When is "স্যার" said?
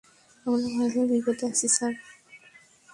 1.75-1.93